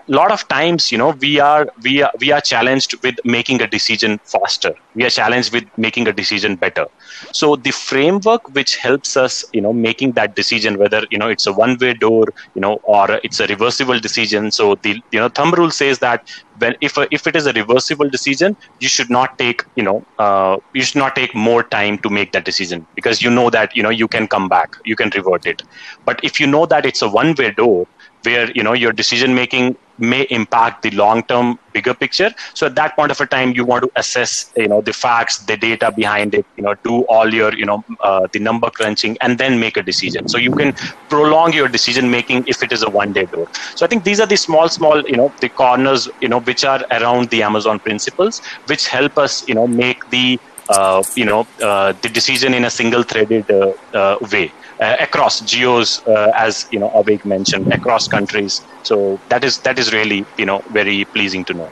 [0.08, 3.62] a lot of times you know we are we are we are challenged with making
[3.62, 4.72] a decision faster.
[4.94, 6.86] We are challenged with making a decision better.
[7.34, 11.46] So the framework which helps us you know making that decision whether you know it's
[11.48, 14.52] a one way door you know or it's a reversible decision.
[14.52, 16.22] So the you know thumb rule says that
[16.58, 20.58] when if if it is a reversible decision you should not take you know uh,
[20.74, 23.84] you should not take more time to make that decision because you know that you
[23.84, 25.62] know you can come back you can revert it.
[26.06, 27.86] But if you know that it's a one way door
[28.24, 32.32] where you know your decision making may impact the long term bigger picture.
[32.54, 35.38] So at that point of a time you want to assess you know the facts
[35.40, 39.18] the data behind it you know do all your you know uh, the number crunching
[39.22, 40.28] and then make a decision.
[40.28, 40.74] So you can
[41.10, 43.48] prolong your decision making if it is a one day door.
[43.76, 46.64] So i think these are the small small you know the corners you know which
[46.64, 51.48] are around the amazon principles which help us you know make the uh, you know
[51.62, 56.80] uh, the decision in a single threaded uh, uh, way across geos, uh, as you
[56.80, 58.62] know, Avik mentioned, across countries.
[58.84, 61.72] So that is that is really you know very pleasing to know.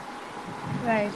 [0.80, 1.14] Right.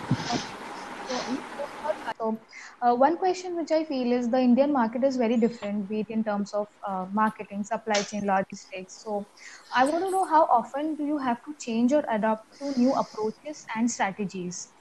[2.20, 2.44] So,
[2.82, 6.06] uh, one question which I feel is the Indian market is very different, be it
[6.08, 9.02] in terms of uh, marketing, supply chain, logistics.
[9.02, 9.28] So,
[9.74, 12.92] I want to know how often do you have to change or adapt to new
[12.94, 14.72] approaches and strategies?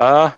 [0.00, 0.32] Uh,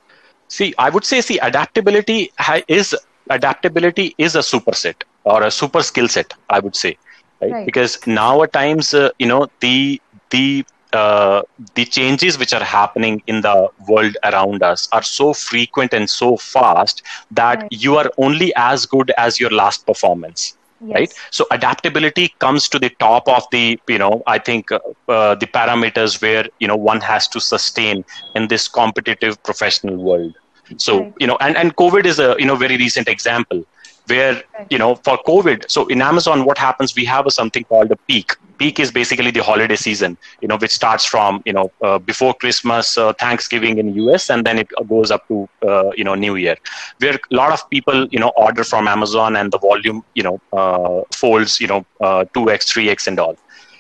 [0.49, 2.31] see, I would say, see, adaptability
[2.69, 2.95] is
[3.31, 4.95] adaptability is a superset
[5.33, 6.93] or a super skill set i would say
[7.41, 7.67] right, right.
[7.67, 11.43] because now at times uh, you know the the uh,
[11.75, 16.37] the changes which are happening in the world around us are so frequent and so
[16.37, 17.73] fast that right.
[17.73, 20.95] you are only as good as your last performance yes.
[20.95, 25.35] right so adaptability comes to the top of the you know i think uh, uh,
[25.35, 30.35] the parameters where you know one has to sustain in this competitive professional world
[30.77, 31.15] so right.
[31.21, 33.65] you know and and covid is a you know very recent example
[34.09, 37.91] where you know for covid so in amazon what happens we have a, something called
[37.93, 38.37] a peak.
[38.59, 42.35] Peak is basically the holiday season you know which starts from you know uh, before
[42.35, 46.35] christmas uh, thanksgiving in us and then it goes up to uh, you know new
[46.35, 46.57] year
[46.99, 50.41] where a lot of people you know order from amazon and the volume you know
[50.53, 53.37] uh, folds you know 2x uh, 3x and all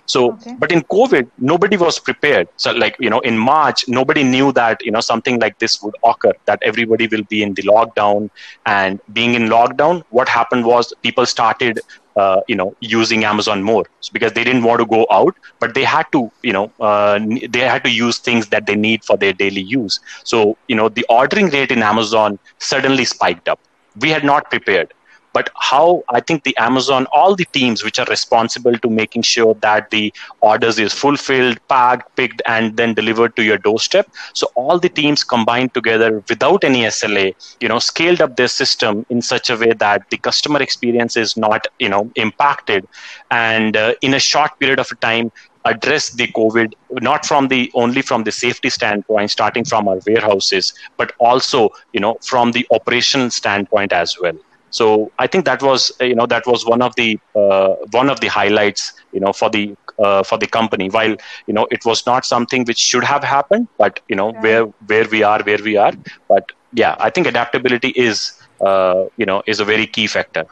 [0.08, 0.56] so, okay.
[0.58, 2.48] but in COVID, nobody was prepared.
[2.56, 5.94] So, like, you know, in March, nobody knew that, you know, something like this would
[6.02, 8.30] occur, that everybody will be in the lockdown.
[8.64, 11.80] And being in lockdown, what happened was people started,
[12.16, 15.74] uh, you know, using Amazon more so because they didn't want to go out, but
[15.74, 19.18] they had to, you know, uh, they had to use things that they need for
[19.18, 20.00] their daily use.
[20.24, 23.60] So, you know, the ordering rate in Amazon suddenly spiked up.
[24.00, 24.94] We had not prepared
[25.32, 29.54] but how I think the Amazon, all the teams which are responsible to making sure
[29.54, 34.08] that the orders is fulfilled, packed, picked, and then delivered to your doorstep.
[34.34, 39.04] So all the teams combined together without any SLA, you know, scaled up their system
[39.10, 42.86] in such a way that the customer experience is not, you know, impacted,
[43.30, 45.30] and uh, in a short period of time
[45.64, 46.72] address the covid
[47.08, 52.00] not from the only from the safety standpoint starting from our warehouses but also you
[52.00, 54.38] know from the operational standpoint as well
[54.70, 58.20] so I think that was you know that was one of the uh, one of
[58.20, 60.88] the highlights you know for the uh, for the company.
[60.90, 64.42] While you know it was not something which should have happened, but you know right.
[64.42, 65.92] where where we are where we are.
[66.28, 70.46] But yeah, I think adaptability is uh, you know is a very key factor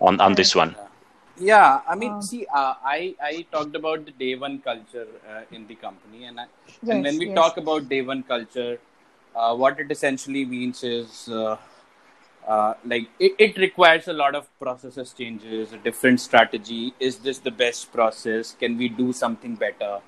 [0.00, 0.76] on on this one.
[1.40, 5.42] Yeah, I mean, um, see, uh, I I talked about the day one culture uh,
[5.52, 7.36] in the company, and I, yes, and when we yes.
[7.36, 8.78] talk about day one culture,
[9.36, 11.28] uh, what it essentially means is
[12.48, 16.94] uh, like it, it requires a lot of processes changes a different strategy.
[16.98, 18.56] Is this the best process?
[18.58, 19.98] Can we do something better?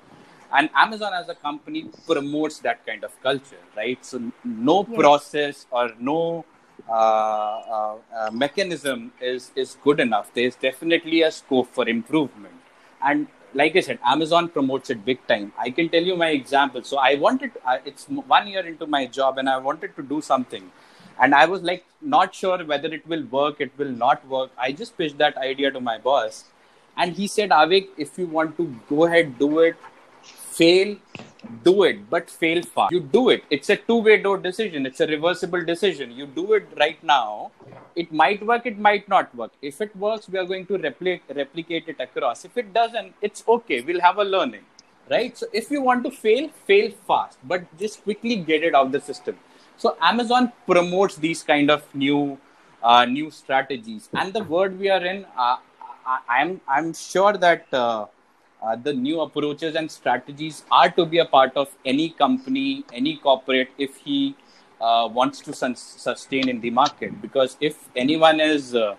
[0.53, 4.03] And amazon as a company promotes that kind of culture right?
[4.03, 4.99] So no yes.
[4.99, 6.43] process or no
[6.89, 10.33] uh, uh, uh, mechanism is is good enough.
[10.33, 12.55] There's definitely a scope for improvement.
[13.03, 13.27] And
[13.59, 15.53] like i said amazon promotes it big time.
[15.59, 16.83] I can tell you my example.
[16.83, 20.21] So i wanted uh, it's one year into my job and i wanted to do
[20.21, 20.71] something
[21.21, 24.51] and i was like not sure whether it will work it will not work.
[24.57, 26.45] I just pitched that idea to my boss.
[26.97, 29.75] And he said avik if you want to go ahead do it.
[30.23, 30.97] Fail
[31.63, 32.91] do it but fail fast.
[32.91, 33.43] You do it.
[33.49, 34.85] It's a two way door decision.
[34.85, 36.11] It's a reversible decision.
[36.11, 37.51] You do it right now.
[37.95, 39.51] It might work it might not work.
[39.61, 42.45] If it works we are going to replicate replicate it across.
[42.45, 43.81] If it doesn't it's okay.
[43.81, 44.65] We'll have a learning.
[45.09, 45.37] Right?
[45.37, 48.91] So if you want to fail, fail fast, but just quickly get it out of
[48.93, 49.37] the system.
[49.81, 52.37] So Amazon promotes these kind of new
[52.83, 55.57] uh, new strategies, and the world we are in, uh,
[56.05, 58.05] I, am I'm, I'm sure that uh,
[58.61, 63.17] uh, the new approaches and strategies are to be a part of any company, any
[63.17, 64.35] corporate, if he
[64.79, 67.19] uh, wants to sun- sustain in the market.
[67.19, 68.95] Because if anyone is uh,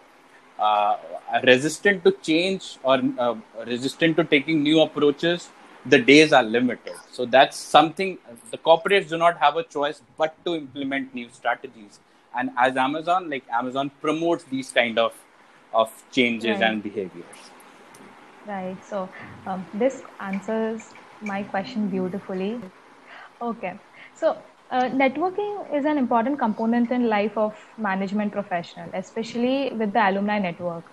[1.45, 3.01] resistant to change or
[3.67, 5.51] resistant to taking new approaches,
[5.87, 6.95] the days are limited.
[7.11, 8.19] So that's something
[8.51, 11.99] the corporates do not have a choice but to implement new strategies.
[12.37, 15.13] And as Amazon, like Amazon promotes these kind of
[15.75, 16.71] of changes right.
[16.71, 17.51] and behaviors.
[18.47, 18.77] Right.
[18.85, 19.09] So
[19.47, 22.61] um, this answers my question beautifully.
[23.41, 23.75] Okay.
[24.15, 24.37] So
[24.71, 30.39] uh, networking is an important component in life of management professional, especially with the alumni
[30.39, 30.85] network.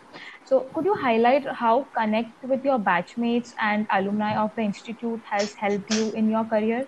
[0.49, 5.53] So, could you highlight how connect with your batchmates and alumni of the institute has
[5.55, 6.87] helped you in your career?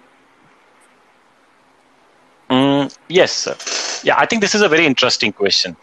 [2.51, 3.55] Mm, yes, sir.
[4.03, 5.77] Yeah, I think this is a very interesting question.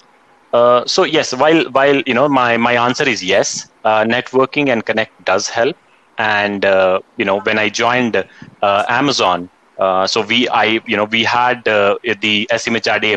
[0.52, 4.84] Uh, so yes, while while you know my my answer is yes, uh, networking and
[4.84, 5.76] connect does help.
[6.18, 8.16] And uh, you know when I joined
[8.62, 13.14] uh, Amazon, uh, so we, I, you know, we had uh, the SMHRD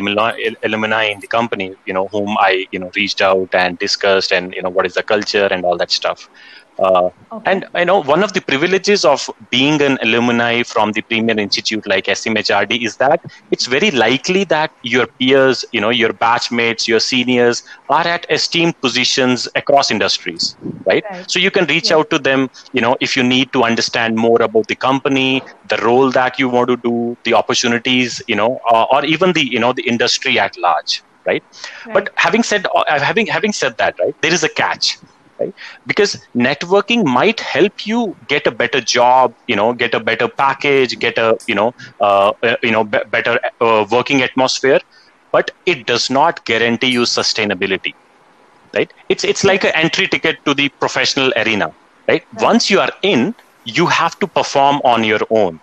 [0.62, 4.54] alumni in the company, you know, whom I, you know, reached out and discussed, and
[4.54, 6.28] you know, what is the culture and all that stuff.
[6.82, 7.50] Uh, okay.
[7.50, 11.86] And you know, one of the privileges of being an alumni from the premier institute
[11.86, 13.20] like SMHRD is that
[13.52, 18.80] it's very likely that your peers, you know, your batchmates, your seniors are at esteemed
[18.80, 21.04] positions across industries, right?
[21.08, 21.30] right.
[21.30, 21.98] So you can reach yeah.
[21.98, 25.76] out to them, you know, if you need to understand more about the company, the
[25.78, 29.60] role that you want to do, the opportunities, you know, uh, or even the, you
[29.60, 31.44] know, the industry at large, right?
[31.86, 31.94] right?
[31.94, 34.98] But having said, uh, having having said that, right, there is a catch
[35.42, 35.54] right?
[35.86, 40.98] Because networking might help you get a better job you know get a better package
[40.98, 44.80] get a you know uh, uh, you know b- better uh, working atmosphere
[45.32, 47.94] but it does not guarantee you sustainability
[48.74, 48.92] right?
[49.08, 51.68] It's it's like an entry ticket to the professional arena
[52.08, 52.22] right?
[52.32, 52.50] right.
[52.50, 55.60] Once you are in you have to perform on your own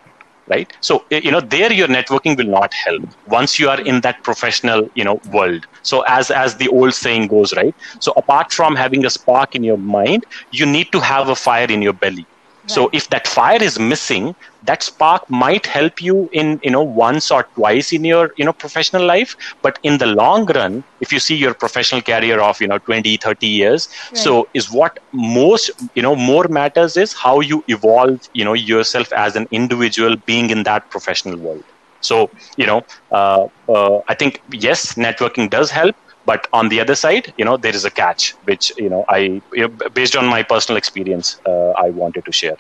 [0.50, 0.72] right?
[0.82, 4.88] So you know there your networking will not help once you are in that professional
[4.96, 5.64] you know world.
[5.84, 7.76] So as as the old saying goes right?
[8.02, 11.68] So apart from having a spark in your mind you need to have a fire
[11.70, 12.28] in your belly
[12.70, 17.32] so if that fire is missing, that spark might help you in you know once
[17.32, 21.20] or twice in your you know professional life, but in the long run, if you
[21.20, 24.18] see your professional career of you know 20, 30 years, right.
[24.18, 29.12] so is what most you know more matters is how you evolve you know yourself
[29.14, 31.64] as an individual being in that professional world.
[32.02, 35.96] So you know, uh, uh, I think yes, networking does help,
[36.30, 39.20] but on the other side you know there is a catch which you know i
[39.60, 42.58] you know, based on my personal experience uh, i wanted to share.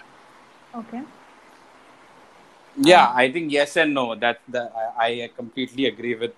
[0.82, 1.01] Okay.
[2.89, 4.15] Yeah i think yes and no.
[4.15, 4.71] That, that
[5.05, 6.34] I, I completely agree with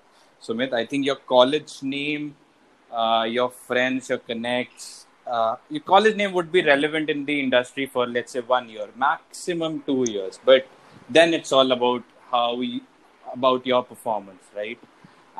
[0.46, 0.74] sumit.
[0.74, 2.36] I think your college name
[3.00, 4.86] uh, your friends your connects
[5.28, 8.88] uh, your college name would be relevant in the industry for let's say one year
[8.96, 10.40] maximum two years.
[10.44, 10.68] But
[11.10, 12.82] then it's all about how we
[13.34, 14.80] about your performance right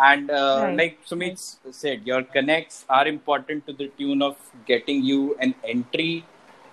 [0.08, 0.78] and uh, right.
[0.78, 1.40] like Sumit
[1.72, 4.36] said, your connects are important to the tune of
[4.66, 6.26] getting you an entry,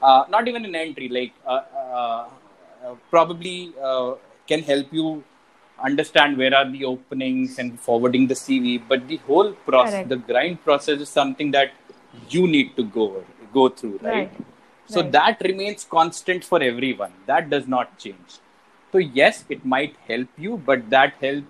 [0.03, 1.63] uh, not even an entry, like uh,
[1.95, 4.15] uh, probably uh,
[4.47, 5.23] can help you
[5.85, 8.81] understand where are the openings and forwarding the CV.
[8.89, 10.09] But the whole process, Correct.
[10.09, 11.73] the grind process, is something that
[12.31, 14.15] you need to go go through, right?
[14.15, 14.33] right.
[14.87, 15.13] So right.
[15.13, 17.13] that remains constant for everyone.
[17.27, 18.39] That does not change.
[18.93, 21.45] So yes, it might help you, but that help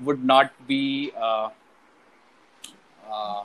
[0.00, 1.12] would not be.
[1.16, 1.48] Uh,
[3.10, 3.44] uh,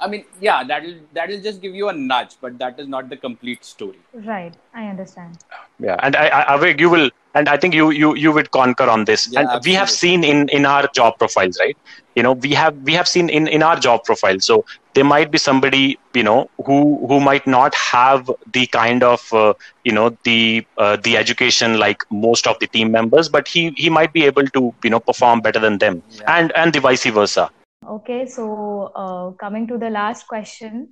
[0.00, 3.16] I mean, yeah, that'll that'll just give you a nudge, but that is not the
[3.16, 3.98] complete story.
[4.14, 5.38] Right, I understand.
[5.78, 8.88] Yeah, and I, I, Avik, you will, and I think you you you would concur
[8.88, 9.28] on this.
[9.30, 9.70] Yeah, and absolutely.
[9.70, 11.76] we have seen in in our job profiles, right?
[12.16, 14.40] You know, we have we have seen in in our job profile.
[14.40, 14.64] So
[14.94, 19.54] there might be somebody you know who who might not have the kind of uh,
[19.84, 23.88] you know the uh, the education like most of the team members but he he
[23.88, 26.38] might be able to you know perform better than them yeah.
[26.38, 27.50] and and the vice versa
[27.86, 30.88] okay so uh, coming to the last question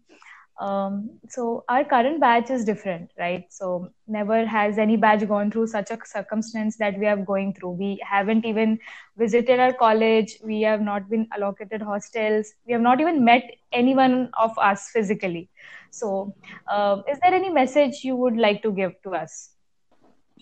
[0.58, 3.44] um, so our current batch is different right?
[3.50, 7.70] So never has any batch gone through such a circumstance that we are going through.
[7.72, 8.78] We haven't even
[9.16, 10.38] visited our college.
[10.44, 12.52] We have not been allocated hostels.
[12.66, 15.48] We have not even met anyone of us physically.
[15.90, 16.34] So
[16.66, 19.50] uh, is there any message you would like to give to us?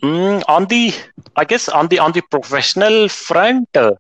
[0.03, 0.93] Mm, on the
[1.37, 3.93] i guess on the on the professional front uh,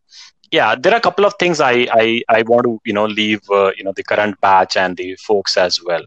[0.51, 3.41] yeah there are a couple of things i i, I want to you know leave
[3.51, 6.03] uh, you know the current batch and the folks as well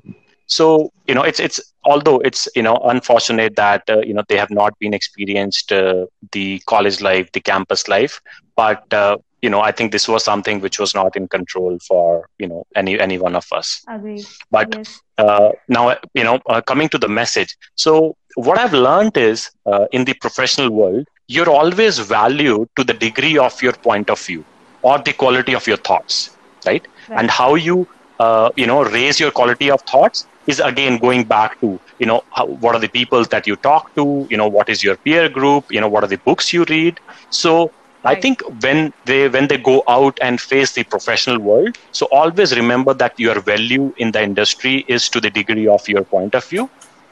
[0.48, 4.38] so you know it's it's although it's you know unfortunate that uh, you know they
[4.38, 8.20] have not been experienced uh, the college life the campus life
[8.56, 12.28] but uh, you know i think this was something which was not in control for
[12.38, 14.26] you know any any one of us Agree.
[14.52, 15.02] but Yes.
[15.18, 19.86] uh, now you know uh, coming to the message so what i've learned is uh,
[19.92, 24.46] in the professional world you're always valued to the degree of your point of view
[24.84, 27.18] or the quality of your thoughts right, Right.
[27.22, 27.88] and how you
[28.20, 32.22] uh, you know raise your quality of thoughts is again going back to you know
[32.36, 35.30] how, what are the people that you talk to you know what is your peer
[35.30, 36.96] group you know what are the books you read
[37.30, 37.74] so
[38.06, 42.56] I think when they when they go out and face the professional world, so always
[42.56, 46.46] remember that your value in the industry is to the degree of your point of
[46.48, 46.70] view.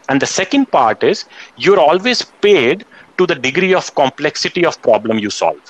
[0.09, 2.85] And the second part is you're always paid
[3.17, 5.61] to the degree of complexity of problem you solve,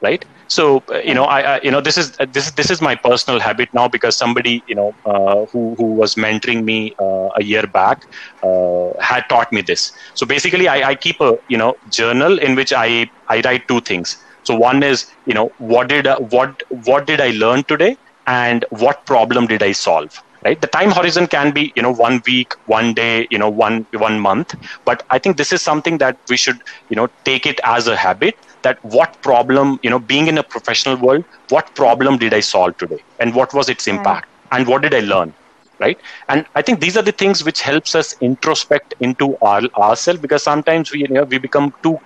[0.00, 0.24] right?
[0.48, 2.96] So uh, you know, I, I you know this is uh, this this is my
[2.96, 7.42] personal habit now because somebody you know uh, who who was mentoring me uh, a
[7.42, 8.06] year back
[8.42, 9.92] uh, had taught me this.
[10.14, 13.80] So basically, I, I keep a you know journal in which I I write two
[13.80, 14.16] things.
[14.42, 17.96] So one is you know what did what what did I learn today
[18.26, 20.60] and what problem did I solve right?
[20.60, 24.20] The time horizon can be you know one week one day you know one one
[24.20, 24.54] month.
[24.84, 27.96] But i think this is something that we should you know take it as a
[27.96, 32.40] habit that what problem you know being in a professional world what problem did i
[32.40, 33.02] solve today?
[33.18, 34.22] And what was its Right.
[34.26, 34.26] impact?
[34.52, 35.34] And what did i learn
[35.80, 40.20] right and i think these are the things which helps us introspect into our ourselves
[40.20, 41.96] because sometimes we you know we become too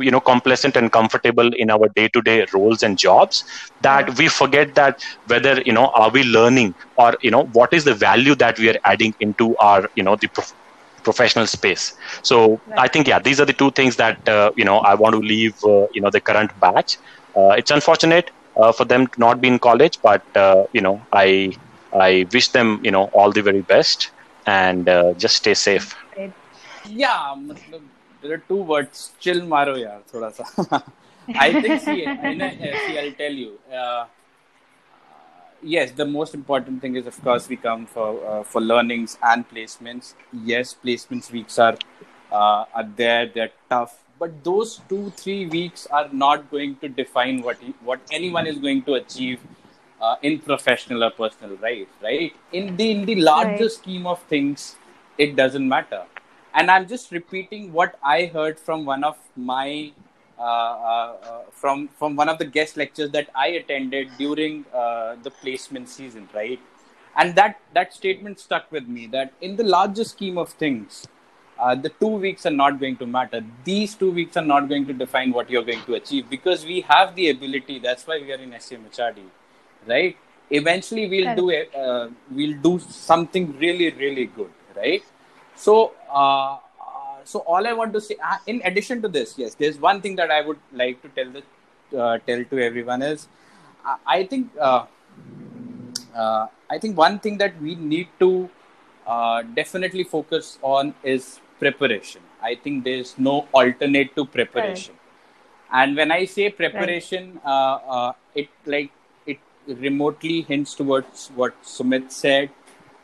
[0.00, 3.42] you know complacent and comfortable in our day to day roles and jobs
[3.80, 7.84] that we forget that whether you know are we learning or you know what is
[7.84, 10.52] the value that we are adding into our you know the prof-
[11.04, 12.78] professional space so Right.
[12.78, 15.20] i think yeah these are the two things that uh, you know i want to
[15.20, 16.96] leave uh, you know the current batch
[17.38, 20.96] uh, it's unfortunate uh, for them to not be in college but uh, you know
[21.12, 21.50] i
[22.07, 24.11] i wish them you know all the very best
[24.45, 26.33] and uh, just stay safe Right.
[27.03, 27.81] yeah मतलब
[28.21, 30.81] there are two words chill मारो यार थोड़ा सा
[31.43, 32.49] I think see, in a,
[32.81, 33.51] see I'll tell you
[33.81, 34.05] uh,
[35.75, 39.47] yes the most important thing is of course we come for uh, for learnings and
[39.53, 40.13] placements
[40.53, 41.75] yes placements weeks are
[42.31, 47.41] uh, are there they're tough but those two three weeks are not going to define
[47.41, 49.39] what he, what anyone is going to achieve
[50.00, 53.72] uh, in professional or personal life right in the in the larger Right.
[53.78, 54.76] scheme of things
[55.18, 56.02] it doesn't matter
[56.54, 59.92] and i'm just repeating what i heard from one of my
[60.38, 65.16] uh, uh, uh, from from one of the guest lectures that I attended during uh,
[65.22, 66.58] the placement season, right?
[67.16, 69.06] And that that statement stuck with me.
[69.06, 71.06] That in the larger scheme of things,
[71.58, 73.42] uh, the two weeks are not going to matter.
[73.64, 76.80] These two weeks are not going to define what you're going to achieve because we
[76.82, 77.78] have the ability.
[77.78, 79.24] That's why we are in SMHRD,
[79.86, 80.16] right?
[80.50, 81.74] Eventually, we'll do it.
[81.74, 85.02] Uh, we'll do something really, really good, right?
[85.54, 85.92] So.
[86.08, 89.78] Uh, uh, so all I want to say, uh, in addition to this, yes, there's
[89.78, 91.42] one thing that I would like to tell the
[91.96, 93.28] uh, tell to everyone is,
[93.84, 94.86] I, I think uh,
[96.14, 98.48] uh, I think one thing that we need to
[99.06, 102.22] uh, definitely focus on is preparation.
[102.42, 104.94] I think there's no alternate to preparation.
[105.72, 108.90] And when I say preparation, uh, uh, it like
[109.66, 112.50] remotely hints towards what Sumit said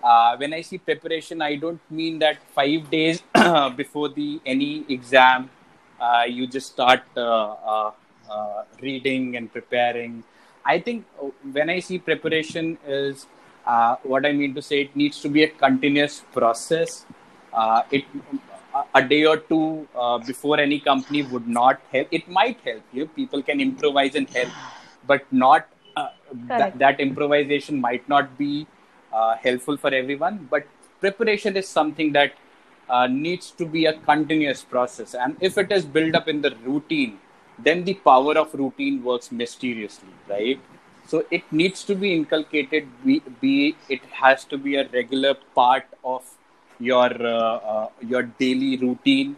[0.03, 3.23] uh, when I see preparation, I don't mean that five days
[3.77, 5.51] before the any exam,
[6.01, 7.91] uh, you just start uh, uh,
[8.31, 10.23] uh, reading and preparing.
[10.65, 11.07] I think
[11.53, 13.27] when I see preparation is
[13.67, 14.83] uh, what I mean to say.
[14.83, 17.05] It needs to be a continuous process.
[17.91, 18.05] It
[18.95, 19.89] a- day or two
[20.27, 22.09] before any company would not help.
[22.13, 23.07] It might help you.
[23.07, 24.51] People can improvise and help,
[25.07, 25.67] but not
[26.31, 28.67] uh, that, that improvisation might not be
[29.13, 30.49] uh, helpful for everyone.
[30.51, 30.67] But
[31.01, 32.33] preparation is something that
[32.89, 36.55] uh, needs to be a continuous process, and if it is built up in the
[36.65, 37.19] routine,
[37.59, 40.61] then the power of routine works mysteriously, right?
[41.07, 42.89] So it needs to be inculcated.
[43.05, 46.25] Be, be it has to be a regular part of
[46.79, 49.37] your uh, uh, your daily routine,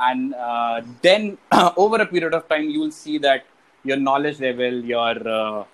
[0.00, 1.38] and uh, then
[1.76, 3.46] over a period of time, you will see that
[3.84, 5.66] your knowledge level, your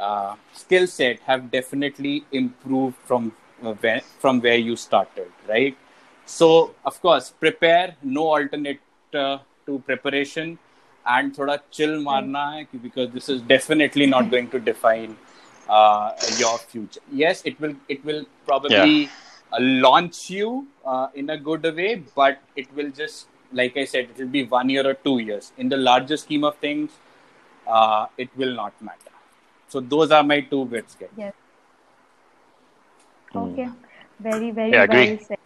[0.00, 3.32] uh, skill set have definitely improved from
[3.62, 5.76] uh, where, from where you started, right?
[6.26, 7.96] So of course, prepare.
[8.02, 8.80] No alternate
[9.14, 10.58] uh, to preparation,
[11.06, 15.16] and thoda chill marna hai because this is definitely not going to define
[15.68, 17.00] uh, your future.
[17.12, 17.74] Yes, it will.
[17.88, 19.10] It will probably
[19.52, 24.08] uh, launch you uh, in a good way, but it will just, like I said,
[24.10, 25.52] it will be one year or two years.
[25.58, 26.90] In the larger scheme of things,
[27.66, 29.09] uh, it will not matter.
[29.70, 31.10] So those are my two bits, guys.
[31.16, 31.34] Yes.
[33.34, 33.64] Okay.
[33.64, 33.72] Hmm.
[34.20, 35.18] Very, very Yeah, well agree.
[35.18, 35.38] said.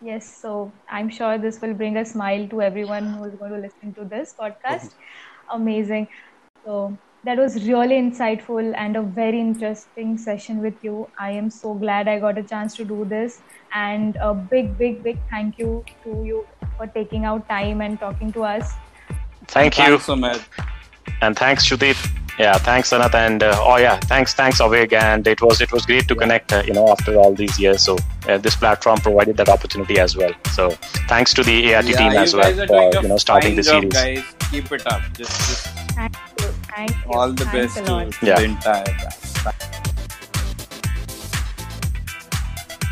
[0.00, 3.58] Yes, so I'm sure this will bring a smile to everyone who is going to
[3.58, 4.94] listen to this podcast.
[5.52, 6.08] Amazing.
[6.64, 11.08] So that was really insightful and a very interesting session with you.
[11.18, 13.40] I am so glad I got a chance to do this.
[13.72, 16.46] And a big, big, big thank you to you
[16.76, 18.72] for taking out time and talking to us.
[19.48, 19.84] Thank you.
[19.84, 20.40] Thanks so much.
[21.22, 22.21] and thanks Judith.
[22.38, 25.84] Yeah, thanks Anat, and uh, oh yeah, thanks thanks Avik, and it was it was
[25.84, 26.52] great to connect.
[26.52, 30.16] Uh, you know, after all these years, so uh, this platform provided that opportunity as
[30.16, 30.32] well.
[30.52, 30.70] So
[31.08, 33.92] thanks to the ART Yeah, team as well for you know starting fine the series.
[33.92, 34.24] guys.
[34.50, 35.02] Keep it up.
[35.14, 36.46] Just, just Thank you.
[36.74, 37.12] Thank you.
[37.12, 38.12] all the Thanks best a lot.
[38.12, 38.36] to, to Yeah.
[38.36, 39.81] the entire.